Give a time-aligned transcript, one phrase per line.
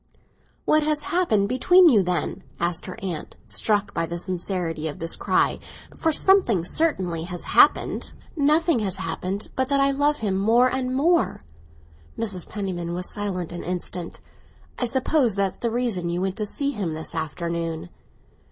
[0.65, 5.15] "What has happened between you, then?" asked her aunt, struck by the sincerity of this
[5.15, 5.59] cry.
[5.95, 10.95] "For something certainly has happened." "Nothing has happened but that I love him more and
[10.95, 11.41] more!"
[12.17, 12.49] Mrs.
[12.49, 14.21] Penniman was silent an instant.
[14.79, 17.89] "I suppose that's the reason you went to see him this afternoon."